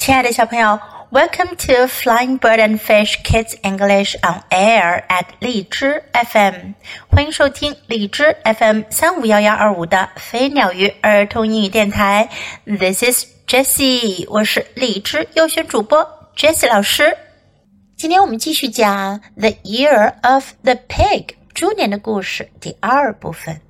[0.00, 0.80] 亲爱的小朋友
[1.10, 6.72] ，Welcome to Flying Bird and Fish Kids English on Air at 荔枝 FM，
[7.10, 12.30] 欢迎收听荔枝 FM 三五幺幺二五的飞鸟鱼儿童英语电台。
[12.64, 17.14] This is Jessie，我是荔枝优选主播 Jessie 老师。
[17.94, 23.60] 今天我们继续讲《The Year of the Pig》猪年的故事第二部分。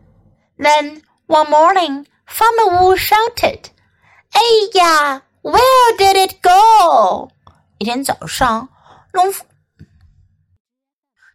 [0.57, 3.65] Then one morning, Farmer Wu shouted,
[4.31, 4.41] "哎
[4.75, 7.31] 呀！"！where did it go？
[7.79, 8.69] 一天早上，
[9.13, 9.45] 农夫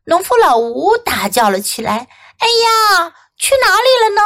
[0.05, 2.07] 农夫老吴大叫了起来
[2.37, 4.21] ：“哎呀，去哪里了呢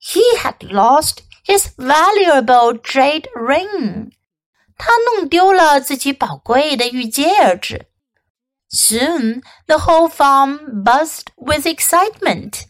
[0.00, 4.12] ？”He had lost his valuable jade ring。
[4.78, 7.88] 他弄丢了自己宝贵的玉戒指。
[8.70, 12.62] Soon the whole farm buzzed with excitement。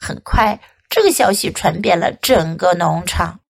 [0.00, 3.41] 很快，这个消息传遍了整个农场。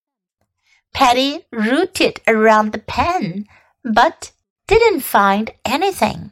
[0.93, 3.47] Patty rooted around the pen,
[3.83, 4.31] but
[4.67, 6.31] didn't find anything.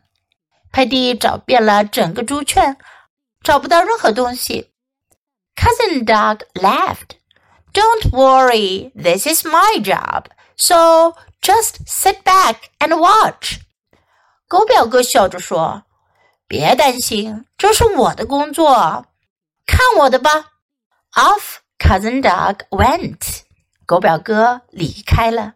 [0.73, 2.77] 佩蒂找遍了整个猪圈，
[3.43, 4.71] 找不到任何东西。
[5.57, 7.17] Cousin Dog laughed.
[7.73, 10.27] Don't worry, this is my job.
[10.57, 13.61] So just sit back and watch.
[14.47, 15.85] 狗表哥笑着说
[16.47, 19.07] ：“别担心，这是我的工作，
[19.67, 20.53] 看我的吧。
[21.15, 23.43] ”Off Cousin Dog went.
[23.90, 25.56] 狗表哥离开了。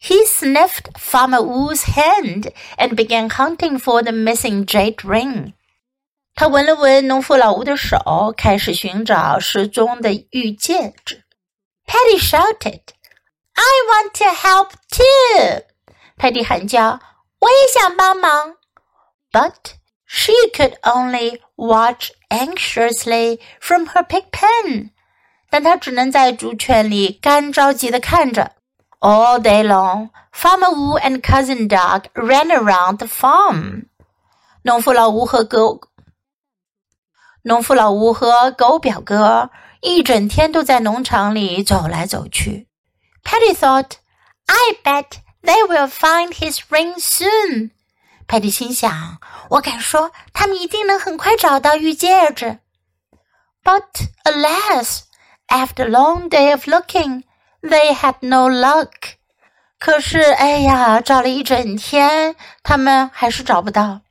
[0.00, 5.54] He sniffed Farmer Wu's hand and began hunting for the missing jade ring.
[6.34, 11.24] 他闻了闻农夫老吴的手，开始寻找失踪的玉戒指。
[11.84, 12.80] Patty shouted,
[13.54, 15.64] "I want to help too!"
[16.16, 17.00] 派蒂喊叫：“
[17.40, 18.56] 我也想帮忙。”
[19.32, 19.74] But
[20.06, 24.90] she could only watch anxiously from her pig pen.
[25.52, 28.52] 但他只能在猪圈里干着急的看着。
[29.00, 33.86] All day long, Farmer Wu and Cousin Dog ran around the farm.
[34.62, 35.80] 农夫老吴和狗，
[37.42, 42.68] 农夫老吴和狗表哥一整天都在农场里走来走去。
[43.24, 43.92] Patty thought,
[44.46, 47.70] "I bet they will find his ring soon."
[48.26, 49.18] 派蒂心想，
[49.50, 52.58] 我敢说，他们一定能很快找到玉戒指。
[53.62, 53.84] But
[54.24, 55.02] alas!
[55.49, 57.23] after a long day of looking,
[57.61, 59.17] they had no luck.
[59.79, 64.01] 可是，哎呀，找了一整天，他们还是找不到。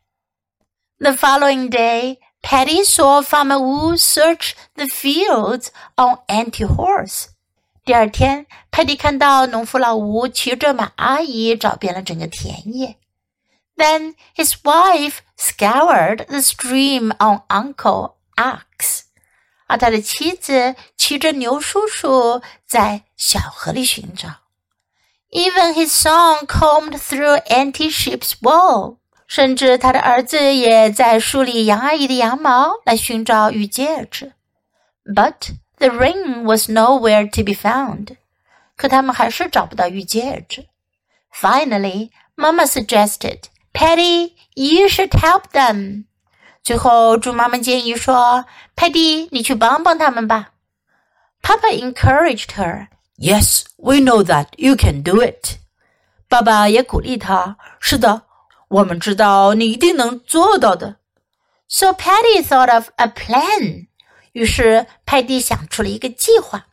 [0.98, 7.26] The following day, Patty saw Farmer Wu search the fields on Auntie Horse.
[7.84, 12.97] 第二天，派蒂看到农夫老吴骑着马阿姨找遍了整个田野。
[13.76, 19.04] Then his wife scoured the stream on Uncle Ox.
[19.72, 24.28] 而他的妻子骑着牛叔叔在小河里寻找。
[25.31, 28.99] Even his son combed through Auntie Sheep's wool.
[29.27, 34.34] 甚至他的儿子也在梳理杨阿姨的羊毛来寻找玉戒指。
[35.06, 38.16] But the ring was nowhere to be found，
[38.77, 40.66] 可他们还是找不到玉戒指。
[41.34, 46.05] Finally，Mama suggested，Patty，you should help them。
[46.65, 48.45] 最后，猪妈妈建议说
[48.77, 50.50] ：“派蒂，你去帮帮他们吧。”
[51.43, 52.87] Papa encouraged her.
[53.19, 55.59] Yes, we know that you can do it.
[56.28, 58.23] 爸爸也鼓励她：“是的，
[58.69, 60.97] 我们知道你一定能做到的。”
[61.69, 63.89] So Patty thought of a plan.
[64.33, 66.67] 于是派蒂想出了一个计划。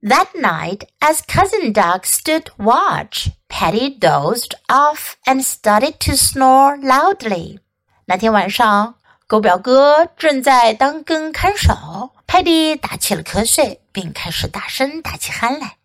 [0.00, 7.58] That night, as cousin Dog stood watch, Patty dozed off and started to snore loudly.
[8.06, 8.96] 那天晚上，
[9.32, 15.76] 狗表哥正在当根看守，派蒂打起了瞌睡，并开始大声打起鼾来。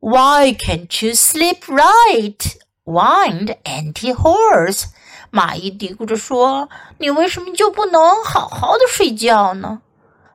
[0.00, 2.36] Why can't you sleep right,
[2.84, 4.86] wind Auntie Horse。
[5.30, 6.68] 马伊嘀咕着说
[6.98, 9.82] ：“你为什么就不能好好的睡觉呢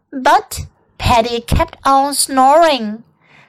[0.09, 0.63] ？”But
[0.97, 3.01] Patty kept on snoring。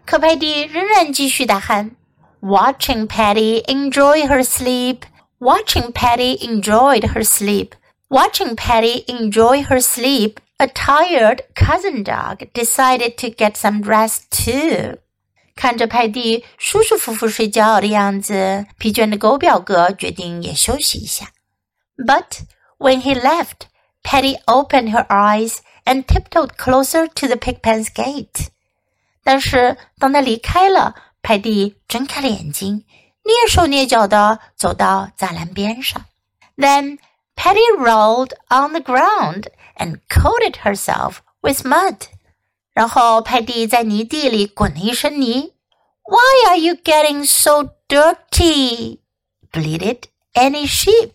[0.04, 1.92] 可派蒂仍然继续打鼾。
[2.40, 5.02] Watching Patty enjoy her sleep.
[5.38, 7.70] Watching Patty enjoyed her sleep.
[8.09, 14.99] Watching Patty enjoy her sleep, a tired cousin dog decided to get some rest too.
[15.55, 21.31] 看着派蒂舒舒服服睡觉的样子，疲倦的狗表哥决定也休息一下。
[21.97, 22.41] But
[22.77, 23.67] when he left,
[24.03, 28.47] Patty opened her eyes and tiptoed closer to the pigpen's gate.
[29.23, 32.83] 但是当他离开了，派蒂睁开了眼睛，
[33.23, 36.05] 蹑手蹑脚地走到栅栏边上。
[36.57, 36.97] Then
[37.36, 42.08] Patty rolled on the ground and coated herself with mud.
[42.72, 45.54] 然后派蒂在泥地里滚了一身泥。
[46.02, 48.98] Why are you getting so dirty?
[49.52, 51.12] bleated Auntie Sheep.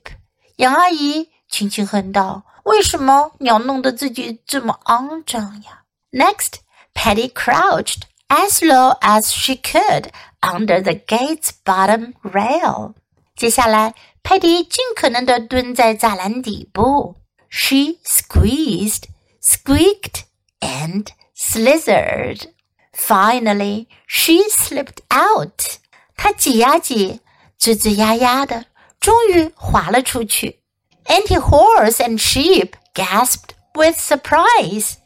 [0.58, 6.60] 杨阿姨轻轻哼道：“为什么你要弄得自己这么肮脏呀？”Next,
[6.94, 12.94] Patty crouched as low as she could under the gate's bottom rail.
[13.36, 17.18] 接下来泰迪尽可能的蹲在栅栏底部。
[17.50, 19.04] She squeezed,
[19.42, 20.24] squeaked,
[20.60, 22.50] and slithered.
[22.94, 25.80] Finally, she slipped out.
[26.16, 27.20] 她挤呀挤，
[27.60, 28.66] 吱吱呀呀的，
[29.00, 30.62] 终于滑了出去。
[31.06, 34.98] Auntie Horse and sheep gasped with surprise.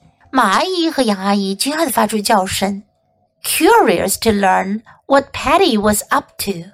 [3.44, 6.72] Curious to learn what Patty was up to,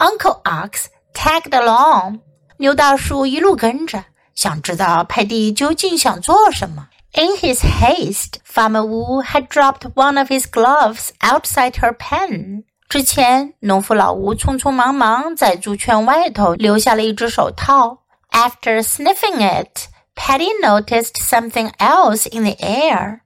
[0.00, 2.19] Uncle Ox tagged along.
[2.57, 4.03] 牛大叔一路跟着，
[4.35, 6.87] 想知道派蒂究竟想做什么。
[7.13, 12.63] In his haste, Farmer Wu had dropped one of his gloves outside her pen.
[12.87, 17.99] 之前，农夫老吴匆匆忙忙在猪圈外头留下了一只手套。
[18.31, 23.19] After sniffing it, Patty noticed something else in the air.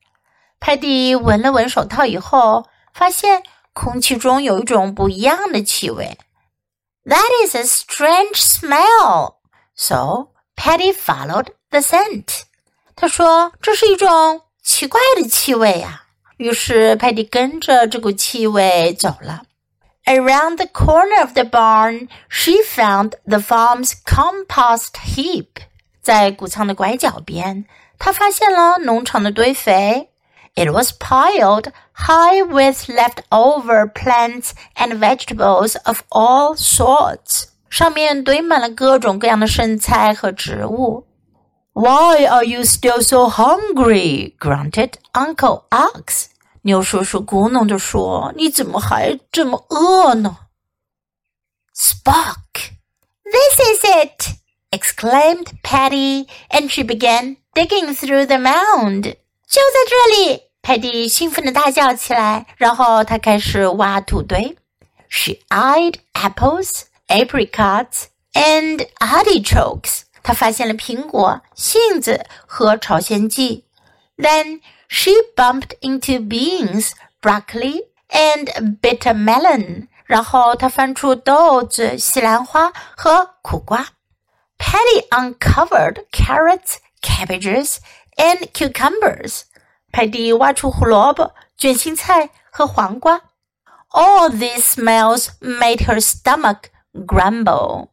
[0.60, 3.44] 派蒂闻了闻手套以后，发现
[3.74, 6.18] 空气中有一种不一样的气味。
[7.06, 9.36] That is a strange smell.
[9.76, 12.44] So Patty followed the scent.
[12.96, 16.02] 他说这是一种奇怪的气味呀、啊。
[16.38, 19.44] 于是派蒂跟着这股气味走了。
[20.06, 25.48] Around the corner of the barn, she found the farm's compost heap.
[26.02, 27.66] 在谷仓的拐角边，
[27.98, 30.09] 她发现了农场的堆肥。
[30.56, 37.48] it was piled high with leftover plants and vegetables of all sorts.
[37.70, 41.06] 上面堆满了各种各样的剩菜和植物。
[41.74, 44.34] Why are you still so hungry?
[44.40, 46.28] grunted Uncle Ox.
[46.62, 50.38] 牛叔叔咕哝着说：“你怎么还这么饿呢？”
[51.76, 52.72] Spock,
[53.26, 54.38] this is it!
[54.72, 59.18] exclaimed Patty, and she began digging through the mound.
[59.50, 60.44] 就在这里！
[60.62, 64.58] 派蒂兴奋地大叫起来，然后她开始挖土堆。
[65.08, 70.02] She eyed apples, apricots, and artichokes.
[70.24, 73.64] 她发现了苹果、杏子和朝鲜蓟。
[74.18, 79.88] Then she bumped into beans, broccoli, and bitter melon.
[80.06, 83.90] 然后她翻出豆子、西兰花和苦瓜。
[84.58, 87.78] Patty uncovered carrots, cabbages,
[88.20, 89.42] and cucumbers.
[89.92, 93.22] 派蒂挖出胡萝卜、卷心菜和黄瓜。
[93.92, 96.64] All these smells made her stomach
[96.94, 97.90] grumble.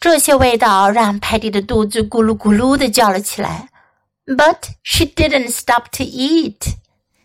[0.00, 3.68] 这些味道让派蒂的肚子咕噜咕噜的叫了起来。
[4.26, 6.74] But she didn't stop to eat.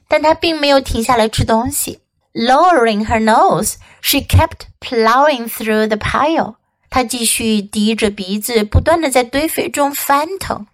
[0.08, 2.02] 但她并没有停下来吃东西。
[2.34, 6.56] Lowering her nose, she kept plowing through the pile.
[6.90, 10.68] 她继续低着鼻子，不断的在堆肥中翻腾。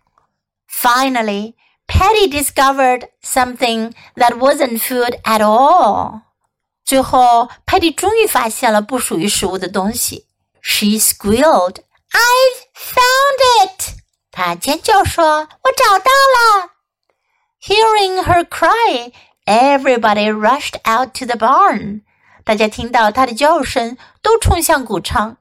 [0.70, 1.54] Finally,
[1.90, 6.22] Patty discovered something that wasn't food at all.
[6.84, 10.28] 最后，Patty 终于发现了不属于食物的东西。
[10.62, 11.78] She squealed,
[12.12, 13.96] "I've found it!"
[14.32, 16.72] 她尖叫说：“我找到了！”
[17.62, 19.12] Hearing her cry,
[19.46, 22.02] everybody rushed out to the barn.
[22.44, 25.38] 大家听到她的叫声，都冲向谷仓。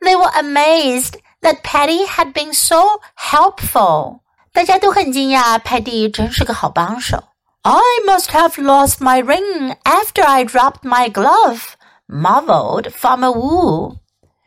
[0.00, 4.20] They were amazed that Patty had been so helpful.
[4.51, 7.23] 大家都很惊讶，派蒂真是个好帮手。
[7.61, 11.61] I must have lost my ring after I dropped my glove,
[12.07, 13.97] marveled Farmer Wu。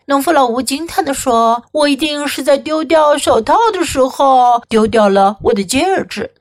[0.07, 6.35] 农夫老吴惊叹地说：“我一定是在丢掉手套的时候丢掉了我的戒指。”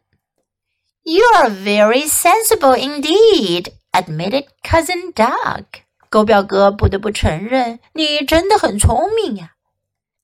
[1.04, 5.66] You are very sensible indeed, admitted Cousin Dog。
[6.10, 9.52] 狗表哥不得不承认，你真的很聪明呀。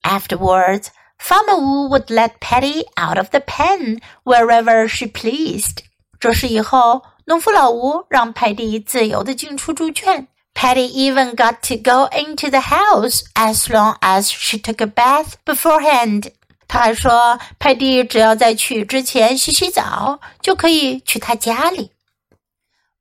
[0.02, 5.79] Afterwards, Farmer Wu would let Patty out of the pen wherever she pleased.
[6.19, 10.27] 这事以后，农夫老吴让派蒂自由地进出猪圈。
[10.53, 16.31] Patty even got to go into the house as long as she took a bath beforehand.
[16.67, 21.91] 他还说，派蒂只要在去之前洗洗澡，就可以去他家里。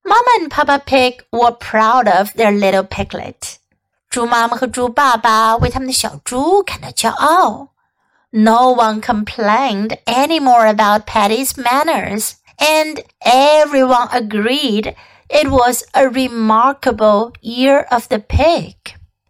[0.04, 3.56] Mama and Papa Pig were proud of their little piglet.
[4.10, 7.68] 猪妈妈和猪爸爸为他们的小猪感到骄傲。
[8.31, 14.95] No one complained anymore about Patty's manners, and everyone agreed
[15.29, 18.75] it was a remarkable year of the pig.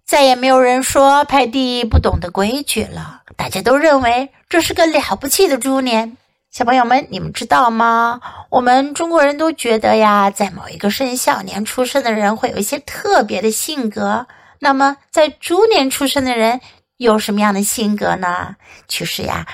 [0.05, 6.15] 再也没有人说派蒂不懂得规矩了，大家都认为这是个了不起的猪年。
[6.49, 8.21] 小朋友们，你们知道吗？
[8.49, 14.27] 我们中国人都觉得呀，在某一个生肖年出生的人会有一些特别的性格。
[14.59, 16.61] 那么，在猪年出生的人
[16.97, 18.55] 有什么样的性格呢？
[18.87, 19.47] 其实呀，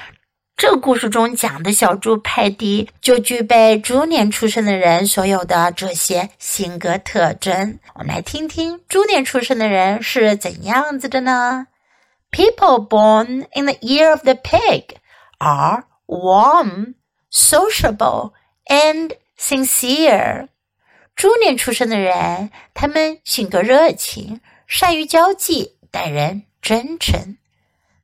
[0.55, 7.79] 这故事中讲的小猪派迪就具备猪年出生的人所有的这些性格特征。
[7.95, 11.67] 我们来听听猪年出生的人是怎样子的呢
[12.31, 14.95] ？People born in the year of the pig
[15.39, 16.95] are warm,
[17.29, 18.31] sociable,
[18.67, 20.47] and sincere。
[21.15, 27.36] 猪年出生的人，他们性格热情，善于交际，待人真诚。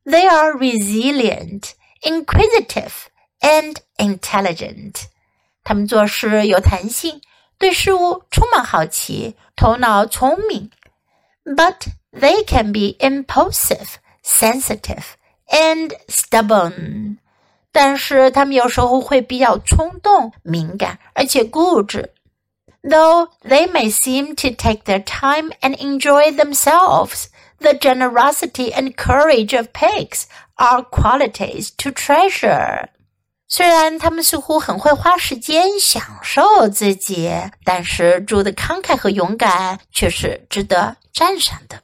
[0.05, 1.71] They are resilient,
[2.01, 3.07] inquisitive,
[3.39, 5.05] and intelligent。
[5.63, 7.21] 他们做事有弹性，
[7.57, 10.69] 对事物充满好奇，头脑聪明。
[11.43, 15.03] But they can be impulsive, sensitive,
[15.47, 17.17] and stubborn.
[17.71, 22.13] 但是他们有时候会比较冲动、敏感，而且固执。
[22.83, 27.25] Though they may seem to take their time and enjoy themselves,
[27.59, 30.25] the generosity and courage of pigs
[30.55, 32.89] are qualities to treasure.
[33.47, 37.31] 虽然他们似乎很会花时间享受自己，
[37.63, 41.81] 但是猪的慷慨和勇敢却是值得赞赏的。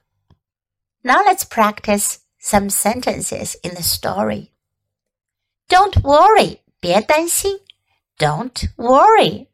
[1.03, 4.50] Now let's practice some sentences in the story.
[5.68, 7.60] Don't worry, 别担心.
[8.18, 9.48] Don't worry.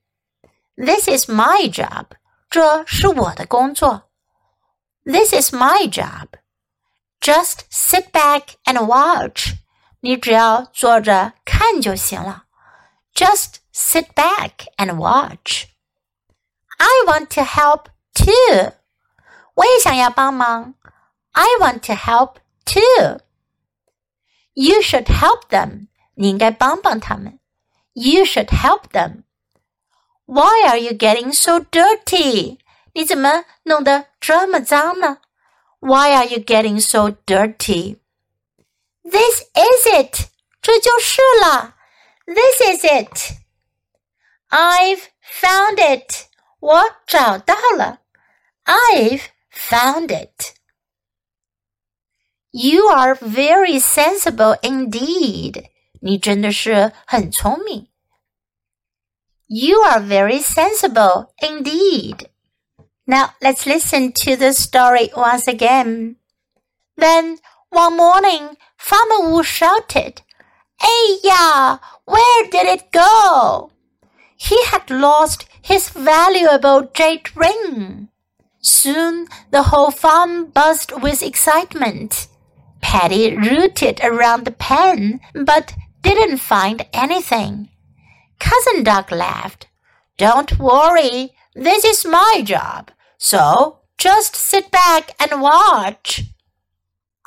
[0.76, 2.06] This is my job.
[2.50, 4.10] 这是我的工作.
[5.06, 6.38] This is my job.
[7.22, 9.56] Just sit back and watch.
[10.02, 12.44] 你只要坐着看就行了.
[13.14, 15.66] Just sit back and watch.
[16.78, 18.74] I want to help too.
[19.56, 20.76] 我也想要帮忙.
[21.32, 22.36] I want to help
[22.66, 23.20] too.
[24.54, 25.88] You should help them.
[26.16, 27.40] 你应该帮帮他们。
[27.94, 29.24] You should help them.
[30.26, 32.60] Why are you getting so dirty?
[32.94, 35.20] 你怎么弄得这么脏呢？
[35.80, 38.00] Why are you getting so dirty?
[39.04, 40.30] This is it.
[40.62, 41.76] 这就是了。
[42.26, 43.38] This is it.
[44.50, 46.28] I've found it.
[46.60, 48.00] 我找到了。
[48.66, 49.22] I've
[49.52, 50.54] found it.
[52.52, 55.70] You are very sensible indeed.
[56.02, 57.90] 你真的是很聪明。
[59.46, 62.28] You are very sensible indeed.
[63.13, 66.17] Now let's listen to the story once again.
[66.97, 67.37] Then
[67.69, 70.23] one morning, Farmer Wu shouted,
[70.81, 71.19] Hey
[72.07, 73.71] where did it go?
[74.35, 78.09] He had lost his valuable jade ring.
[78.63, 82.29] Soon the whole farm buzzed with excitement.
[82.81, 87.69] Patty rooted around the pen, but didn't find anything.
[88.39, 89.67] Cousin Dog laughed.
[90.17, 92.91] Don't worry, this is my job,
[93.23, 96.25] so just sit back and watch.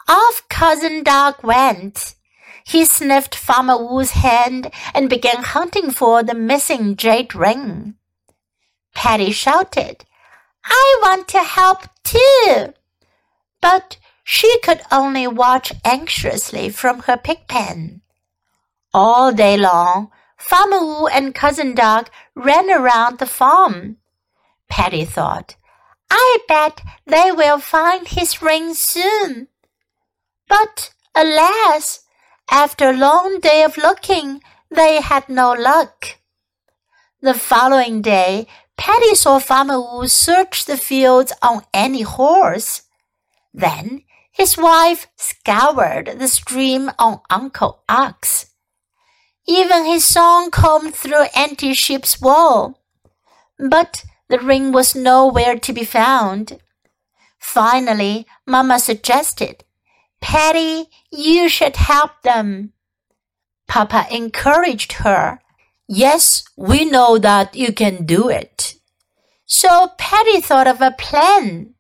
[0.10, 2.16] Off Cousin Dog went.
[2.66, 7.96] He sniffed Farmer Wu's hand and began hunting for the missing jade ring.
[8.94, 10.04] Patty shouted,
[10.66, 12.74] I want to help too.
[13.62, 18.02] But she could only watch anxiously from her pig pen.
[18.94, 23.96] All day long, Farmer Wu and Cousin Dog ran around the farm.
[24.68, 25.56] Patty thought,
[26.10, 29.48] I bet they will find his ring soon.
[30.48, 32.02] But alas,
[32.52, 36.18] after a long day of looking, they had no luck.
[37.22, 38.48] The following day,
[38.78, 42.84] Patty saw Farmer Wu search the fields on Auntie Horse.
[43.54, 48.48] Then his wife scoured the stream on Uncle Ox.
[49.48, 52.80] Even his song combed through Auntie Sheep's wool.
[53.58, 56.60] But the ring was nowhere to be found.
[57.40, 59.64] Finally, Mamma suggested,
[60.20, 62.74] Patty, you should help them.
[63.68, 65.40] Papa encouraged her.
[65.88, 68.76] Yes, we know that you can do it.
[69.46, 71.76] So Patty thought of a plan.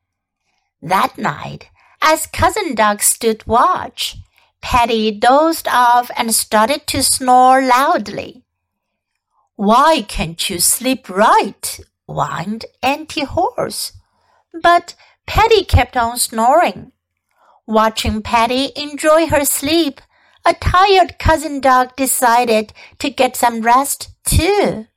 [0.81, 1.69] That night,
[2.01, 4.17] as Cousin Dog stood watch,
[4.61, 8.43] Patty dozed off and started to snore loudly.
[9.55, 11.79] Why can't you sleep right?
[12.05, 13.93] Whined Auntie Horse.
[14.61, 14.95] But
[15.25, 16.91] Patty kept on snoring.
[17.67, 20.01] Watching Patty enjoy her sleep,
[20.45, 24.87] a tired cousin dog decided to get some rest too.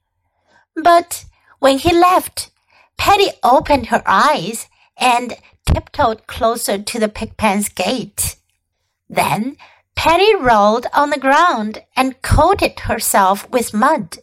[0.77, 1.25] But
[1.59, 2.51] when he left,
[2.99, 4.67] Patty opened her eyes
[4.99, 5.35] and
[5.67, 8.37] tiptoed closer to the pigpen's gate.
[9.09, 9.57] Then
[9.97, 14.19] Patty rolled on the ground and coated herself with mud.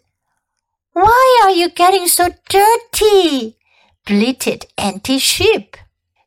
[0.95, 3.57] Why are you getting so dirty?
[4.05, 5.75] bleated Auntie Sheep.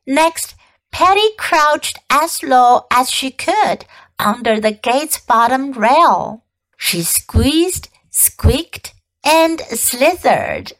[0.05, 0.53] Next,
[0.91, 3.85] Patty crouched as low as she could
[4.19, 6.43] under the gate's bottom rail.
[6.77, 8.93] She squeezed, squeaked,
[9.25, 10.73] and slithered.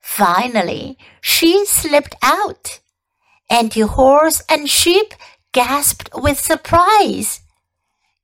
[0.00, 2.80] Finally, she slipped out.
[3.50, 5.12] Auntie Horse and Sheep
[5.52, 7.42] gasped with surprise.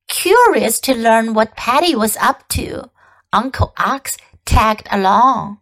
[0.08, 2.90] Curious to learn what Patty was up to,
[3.30, 5.58] Uncle Ox tagged along.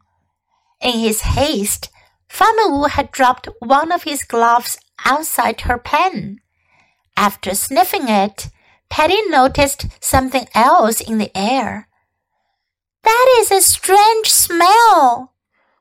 [0.80, 1.90] In his haste,
[2.28, 6.40] Farmer Wu had dropped one of his gloves outside her pen.
[7.16, 8.50] After sniffing it,
[8.90, 11.88] Patty noticed something else in the air.
[13.02, 15.32] That is a strange smell.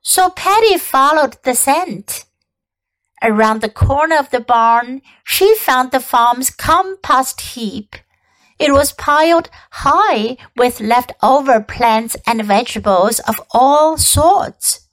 [0.02, 2.26] So Patty followed the scent.
[3.22, 7.96] Around the corner of the barn, she found the farm's compost heap.
[8.60, 14.88] It was piled high with leftover plants and vegetables of all sorts.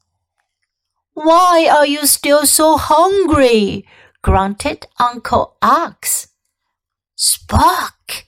[1.14, 3.87] Why are you still so hungry?
[4.23, 6.29] grunted Uncle Ox.
[7.17, 8.25] Spock!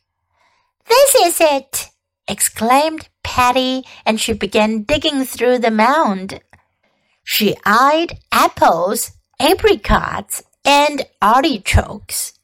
[0.86, 1.88] This is it!
[2.28, 6.40] exclaimed Patty, and she began digging through the mound.
[7.24, 12.34] She eyed apples, apricots, and artichokes.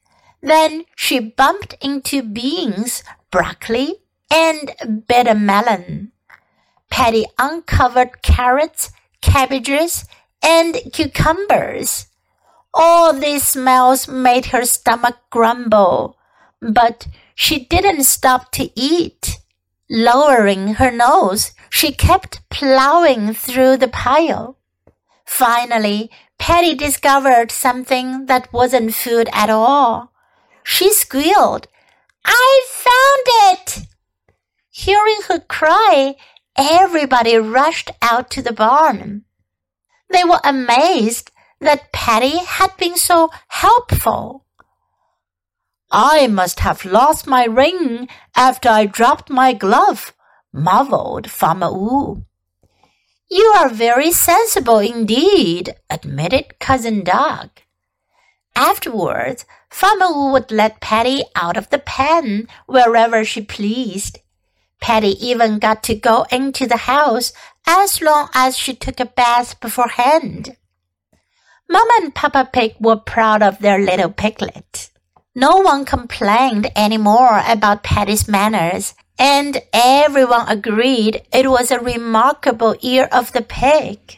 [0.40, 3.96] Then she bumped into beans, broccoli,
[4.30, 6.12] and bitter melon.
[6.90, 8.90] Patty uncovered carrots,
[9.20, 10.04] cabbages,
[10.42, 12.06] and cucumbers.
[12.72, 16.16] All these smells made her stomach grumble,
[16.60, 19.38] but she didn't stop to eat.
[19.90, 24.58] Lowering her nose, she kept plowing through the pile.
[25.24, 30.12] Finally, Patty discovered something that wasn't food at all.
[30.70, 31.66] She squealed,
[32.26, 33.86] I found it!
[34.70, 36.14] Hearing her cry,
[36.56, 39.24] everybody rushed out to the barn.
[40.10, 44.44] They were amazed that Patty had been so helpful.
[45.90, 48.06] I must have lost my ring
[48.36, 50.12] after I dropped my glove,
[50.52, 52.26] marveled Farmer Wu.
[53.30, 57.48] You are very sensible indeed, admitted Cousin Dog.
[58.54, 64.18] Afterwards, Farmer would let Patty out of the pen wherever she pleased.
[64.80, 67.32] Patty even got to go into the house
[67.66, 70.56] as long as she took a bath beforehand.
[71.68, 74.90] Mama and Papa Pig were proud of their little piglet.
[75.34, 82.74] No one complained any more about Patty's manners, and everyone agreed it was a remarkable
[82.80, 84.17] year of the pig.